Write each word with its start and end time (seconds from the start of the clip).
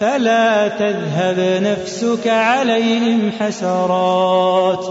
فلا 0.00 0.68
تذهب 0.68 1.62
نفسك 1.62 2.28
عليهم 2.28 3.30
حسرات. 3.40 4.86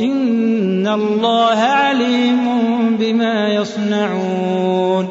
إن 0.00 0.88
الله 0.88 1.58
عليم 1.58 2.40
بما 2.96 3.48
يصنعون. 3.48 5.08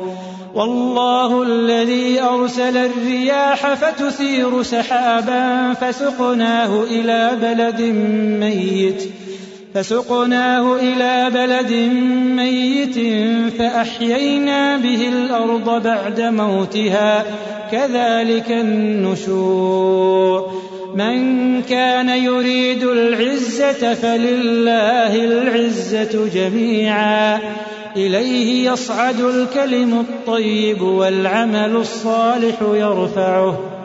والله 0.55 1.43
الذي 1.43 2.21
أرسل 2.21 2.77
الرياح 2.77 3.73
فتثير 3.73 4.63
سحابا 4.63 5.73
فسقناه 5.73 6.83
إلى 6.83 7.31
بلد 7.41 7.81
ميت. 8.39 9.26
فسقناه 9.77 10.75
إلى 10.75 11.29
بلد 11.33 11.71
ميت 12.35 12.95
فأحيينا 13.59 14.77
به 14.77 15.09
الأرض 15.09 15.83
بعد 15.83 16.21
موتها 16.21 17.25
كذلك 17.71 18.51
النشور. 18.51 20.51
من 20.95 21.61
كان 21.61 22.09
يريد 22.09 22.83
العزة 22.83 23.93
فلله 23.93 25.15
العزة 25.15 26.29
جميعا. 26.33 27.39
إليه 27.95 28.71
يصعد 28.71 29.19
الكلم 29.19 29.99
الطيب 29.99 30.81
والعمل 30.81 31.75
الصالح 31.75 32.61
يرفعه. 32.61 33.76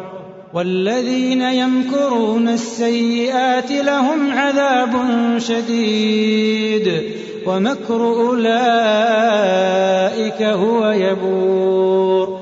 والذين 0.54 1.42
يمكرون 1.42 2.48
السيئات 2.48 3.72
لهم 3.72 4.30
عذاب 4.30 4.92
شديد 5.38 7.02
ومكر 7.46 8.04
أولئك 8.04 8.42
هو 10.42 10.90
يبور 10.90 12.41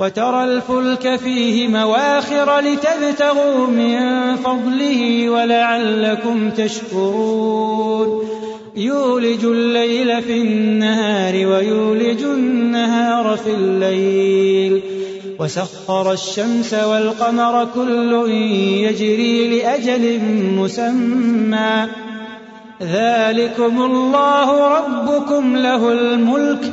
وترى 0.00 0.44
الفلك 0.44 1.16
فيه 1.16 1.68
مواخر 1.68 2.60
لتبتغوا 2.60 3.66
من 3.66 4.36
فضله 4.36 5.30
ولعلكم 5.30 6.50
تشكرون. 6.50 8.28
يولج 8.76 9.44
الليل 9.44 10.22
في 10.22 10.32
النهار 10.32 11.34
ويولج 11.34 12.22
النهار 12.22 13.36
في 13.36 13.50
الليل. 13.50 14.82
وسخر 15.40 16.12
الشمس 16.12 16.74
والقمر 16.74 17.68
كل 17.74 18.30
يجري 18.80 19.58
لأجل 19.58 20.20
مسمى. 20.56 21.86
ذلكم 22.82 23.82
الله 23.82 24.78
ربكم 24.78 25.56
له 25.56 25.92
الملك. 25.92 26.72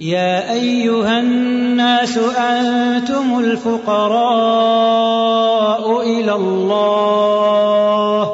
يا 0.00 0.52
أيها 0.52 1.20
الناس 1.20 2.18
أنتم 2.18 3.38
الفقراء 3.38 4.20
إلى 6.02 6.34
الله. 6.34 8.30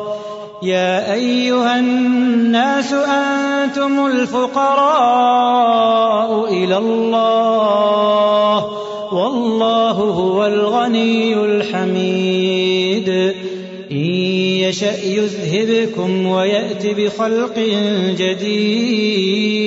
يا 0.62 1.12
أيها 1.12 1.78
الناس 1.78 2.92
أنتم 2.92 4.06
الفقراء 4.06 4.84
إلى 6.52 6.78
الله. 6.78 8.64
والله 9.14 9.92
هو 9.92 10.46
الغني 10.46 11.34
الحميد. 11.34 13.08
إن 13.92 13.96
يشأ 13.96 15.04
يذهبكم 15.04 16.26
ويأت 16.26 16.86
بخلق 16.86 17.58
جديد. 18.18 19.66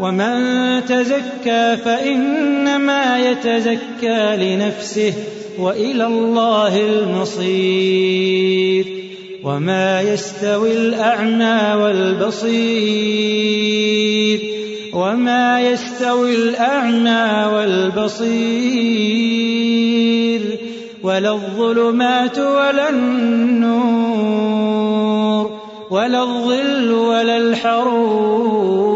ومن 0.00 0.84
تزكى 0.84 1.76
فإنما 1.84 3.30
يتزكى 3.30 4.36
لنفسه 4.36 5.12
وإلى 5.58 6.06
الله 6.06 6.80
المصير. 6.80 8.86
وما 9.44 10.00
يستوي 10.00 10.72
الأعمى 10.72 11.82
والبصير. 11.82 12.56
وما 14.94 15.60
يستوي 15.60 16.34
الأعمى 16.34 17.56
والبصير. 17.56 18.30
ولا 21.02 21.32
الظلمات 21.32 22.38
ولا 22.38 22.90
النور. 22.90 24.26
ولا 25.90 26.22
الظل 26.22 26.92
ولا 26.92 27.36
الحرور. 27.36 28.95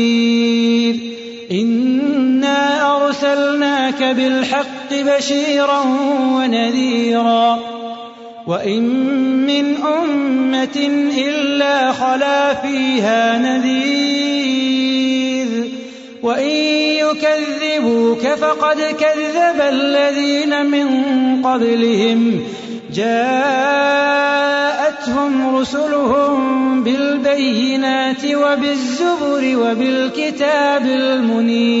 أرسلناك 3.91 4.15
بالحق 4.15 4.93
بشيرا 4.93 5.81
ونذيرا 6.35 7.59
وإن 8.47 8.83
من 9.45 9.77
أمة 9.77 10.89
إلا 11.17 11.91
خلا 11.91 12.53
فيها 12.53 13.37
نذير 13.37 14.31
وإن 16.23 16.49
يكذبوك 17.03 18.27
فقد 18.27 18.81
كذب 18.81 19.61
الذين 19.61 20.65
من 20.65 20.87
قبلهم 21.43 22.41
جاءتهم 22.93 23.71
رسلهم 25.55 26.83
بالبينات 26.83 28.25
وبالزبر 28.25 29.57
وبالكتاب 29.57 30.85
المنير 30.85 31.80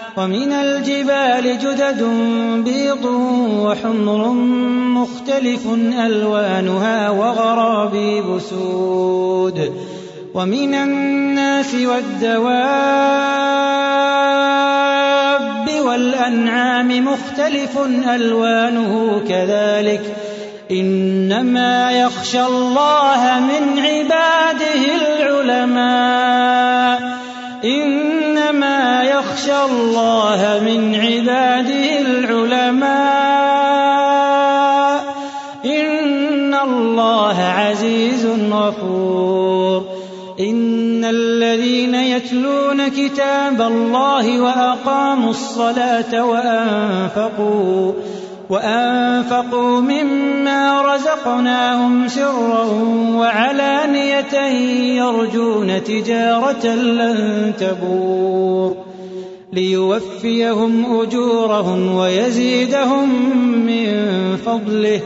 ومن 0.17 0.51
الجبال 0.51 1.57
جدد 1.57 2.03
بيض 2.65 3.05
وحمر 3.65 4.33
مختلف 5.01 5.67
ألوانها 6.05 7.09
وغرابيب 7.09 8.39
سود 8.39 9.71
ومن 10.33 10.73
الناس 10.73 11.75
والدواب 11.75 12.51
والأنعام 15.85 17.05
مختلف 17.05 17.77
ألوانه 18.15 19.21
كذلك 19.29 20.15
إنما 20.71 21.91
يخشى 21.91 22.45
الله 22.45 23.39
من 23.39 23.79
عباده 23.79 24.83
العلماء 25.01 26.60
الله 29.65 30.61
من 30.65 30.95
عباده 30.95 31.99
العلماء. 31.99 32.91
إن 35.65 36.53
الله 36.53 37.37
عزيز 37.39 38.25
غفور. 38.51 39.83
إن 40.39 41.05
الذين 41.05 41.95
يتلون 41.95 42.87
كتاب 42.87 43.61
الله 43.61 44.41
وأقاموا 44.41 45.29
الصلاة 45.29 46.25
وأنفقوا 46.25 47.91
وأنفقوا 48.49 49.81
مما 49.81 50.81
رزقناهم 50.81 52.07
سرا 52.07 52.63
وعلانية 53.15 54.35
يرجون 54.97 55.83
تجارة 55.83 56.65
لن 56.65 57.53
تبور. 57.59 58.90
ليوفيهم 59.53 61.01
أجورهم 61.01 61.95
ويزيدهم 61.95 63.35
من 63.65 63.85
فضله. 64.45 65.01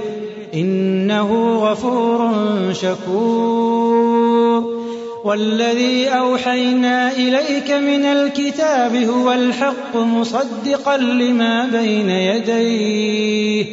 إنه 0.54 1.58
غفور 1.58 2.32
شكور. 2.74 4.76
والذي 5.24 6.08
أوحينا 6.08 7.12
إليك 7.12 7.72
من 7.72 8.06
الكتاب 8.06 8.96
هو 8.96 9.34
الحق 9.34 9.96
مصدقا 9.96 10.98
لما 10.98 11.66
بين 11.66 12.10
يديه. 12.10 13.66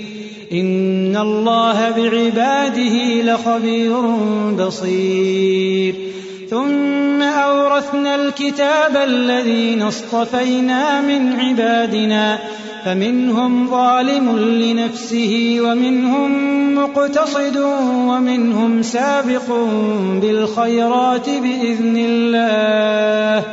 إن 0.53 1.17
الله 1.17 1.91
بعباده 1.91 3.23
لخبير 3.23 4.01
بصير. 4.67 6.12
ثم 6.53 7.23
أورثنا 7.23 8.15
الكتاب 8.15 8.97
الذين 9.05 9.83
اصطفينا 9.83 11.01
من 11.01 11.41
عبادنا 11.41 12.39
فمنهم 12.85 13.71
ظالم 13.71 14.39
لنفسه 14.39 15.59
ومنهم 15.61 16.33
مقتصد 16.75 17.57
ومنهم 18.09 18.83
سابق 18.83 19.67
بالخيرات 20.23 21.29
بإذن 21.29 21.97
الله. 21.97 23.45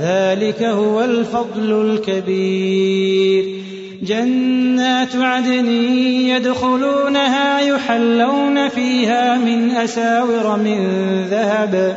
ذلك 0.00 0.62
هو 0.62 1.04
الفضل 1.04 1.72
الكبير. 1.90 3.44
جنات 4.02 5.16
عدن 5.16 5.66
يدخلونها 6.26 7.60
يحلون 7.60 8.68
فيها 8.68 9.38
من 9.38 9.70
أساور 9.70 10.56
من 10.56 10.80
ذهب. 11.30 11.96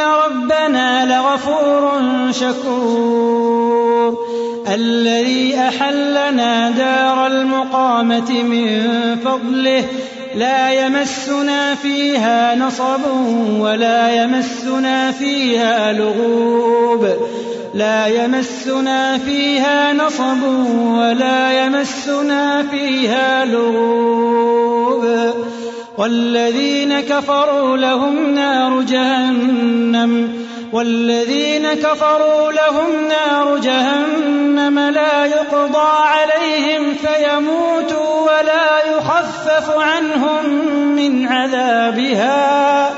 ربنا 0.00 1.06
لغفور 1.06 1.92
شكور 2.32 4.18
الذي 4.74 5.58
أحلنا 5.58 6.70
دار 6.70 7.26
المقامة 7.26 8.42
من 8.42 8.86
فضله 9.24 9.84
لا 10.34 10.86
يمسنا 10.86 11.74
فيها 11.74 12.54
نصب 12.54 13.00
ولا 13.58 14.22
يمسنا 14.22 15.12
فيها 15.12 15.92
لغوب 15.92 17.08
لا 17.74 18.06
يمسنا 18.06 19.18
فيها 19.18 19.92
نصب 19.92 20.42
ولا 20.88 21.66
يمسنا 21.66 22.62
فيها 22.62 23.44
لغوب 23.44 25.04
والذين 25.98 27.00
كفروا 27.00 27.76
لهم 27.76 28.34
نار 28.34 28.82
جهنم 28.82 30.44
والذين 30.72 31.74
كفروا 31.74 32.52
لهم 32.52 33.08
نار 33.08 33.58
جهنم 33.58 34.78
لا 34.78 35.26
يقضى 35.26 35.88
عليهم 35.88 36.94
فيموتوا 36.94 38.20
ولا 38.20 38.96
يخفف 38.96 39.70
عنهم 39.78 40.44
من 40.96 41.26
عذابها 41.26 42.90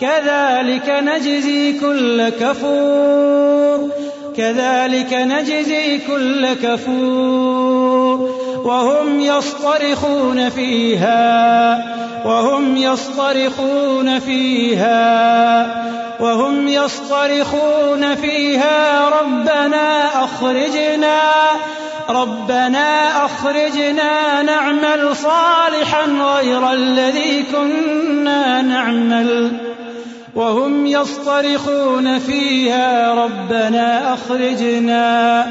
كذلك 0.00 0.88
نجزي 0.88 1.72
كل 1.80 2.28
كفور 2.28 3.90
كذلك 4.36 5.12
نجزي 5.12 5.98
كل 5.98 6.46
كفور 6.52 8.30
وهم 8.64 9.20
يصطرخون 9.20 10.48
فيها 10.48 12.01
وهم 12.24 12.76
يصطرخون 12.76 14.18
فيها 14.18 15.66
وهم 16.20 16.68
يصطرخون 16.68 18.14
فيها. 18.14 19.08
ربنا 19.08 20.06
أخرجنا 20.24 21.20
ربنا 22.08 23.24
أخرجنا 23.24 24.42
نعمل 24.42 25.16
صالحا 25.16 26.04
غير 26.06 26.72
الذي 26.72 27.44
كنا 27.52 28.62
نعمل. 28.62 29.52
وهم 30.34 30.86
يصطرخون 30.86 32.18
فيها. 32.18 33.14
ربنا 33.14 34.14
أخرجنا 34.14 35.46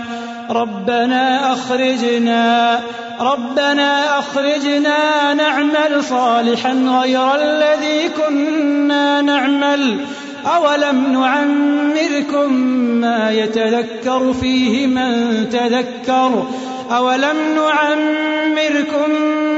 ربنا 0.50 1.54
أخرجنا 1.54 2.80
ربنا 3.20 4.20
أخرجنا 4.20 5.34
نعمل 5.34 6.04
صالحا 6.04 6.74
غير 6.74 7.36
الذي 7.36 8.10
كنا 8.10 9.22
نعمل. 9.22 10.06
أولم 10.46 11.14
نعمركم 11.14 12.54
ما 13.02 13.32
يتذكر 13.32 14.34
فيه 14.42 14.88
من 14.88 15.50
تذكر؟ 15.50 16.48
أولم 16.92 17.38
نعمركم 17.56 19.12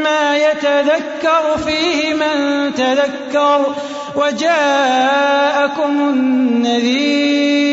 ما 0.04 0.38
يتذكر 0.38 1.58
فيه 1.66 2.13
من 2.13 2.72
تذكر؟ 2.75 3.75
وجاءكم 4.16 6.00
النذير 6.10 7.73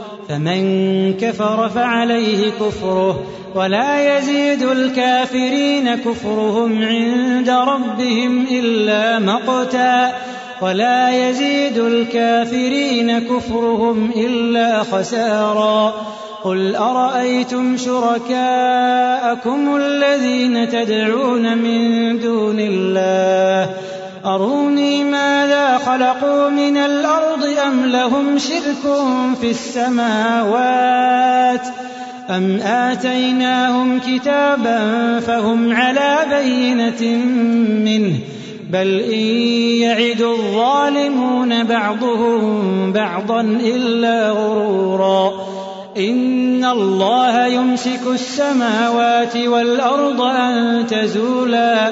فمن 0.29 1.13
كفر 1.13 1.69
فعليه 1.69 2.49
كفره 2.49 3.23
ولا 3.55 4.17
يزيد 4.17 4.63
الكافرين 4.63 5.95
كفرهم 5.95 6.83
عند 6.83 7.49
ربهم 7.49 8.45
إلا 8.51 9.19
مقتا 9.19 10.13
ولا 10.61 11.29
يزيد 11.29 11.77
الكافرين 11.77 13.19
كفرهم 13.19 14.11
إلا 14.15 14.83
خسارا 14.83 15.93
قل 16.43 16.75
أرأيتم 16.75 17.77
شركاءكم 17.77 19.75
الذين 19.75 20.69
تدعون 20.69 21.57
من 21.57 22.19
دون 22.19 22.59
الله 22.59 23.69
أروني 24.25 25.03
ماذا 25.03 25.77
خلقوا 25.77 26.49
من 26.49 26.77
الأرض 26.77 27.45
أم 27.67 27.85
لهم 27.85 28.37
شرك 28.37 28.95
في 29.41 29.51
السماوات 29.51 31.01
أم 32.29 32.59
آتيناهم 32.61 33.99
كتابا 33.99 34.79
فهم 35.19 35.75
على 35.75 36.17
بينة 36.29 37.15
منه 37.85 38.15
بل 38.71 38.99
إن 38.99 39.19
يعد 39.81 40.21
الظالمون 40.21 41.63
بعضهم 41.63 42.93
بعضا 42.93 43.41
إلا 43.41 44.29
غرورا 44.31 45.31
إن 45.97 46.65
الله 46.65 47.45
يمسك 47.45 48.01
السماوات 48.07 49.37
والأرض 49.37 50.21
أن 50.21 50.85
تزولا 50.87 51.91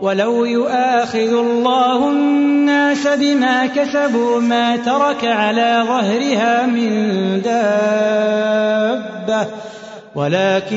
ولو 0.00 0.44
يؤاخذ 0.44 1.32
الله 1.32 2.10
الناس 2.10 3.06
بما 3.06 3.66
كسبوا 3.66 4.40
ما 4.40 4.76
ترك 4.76 5.24
على 5.24 5.84
ظهرها 5.88 6.66
من 6.66 6.90
دابة 7.42 9.46
ولكن 10.14 10.76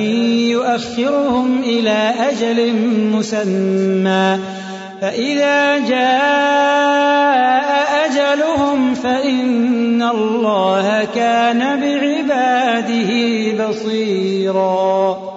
يؤخرهم 0.50 1.62
إلى 1.64 2.14
أجل 2.32 2.74
مسمى 3.14 4.40
فإذا 5.02 5.78
جاء 5.78 7.70
أجلهم 8.06 8.94
فإن 8.94 10.02
الله 10.02 11.08
كان 11.16 11.80
بعباده 11.80 13.12
بصيراً. 13.68 15.29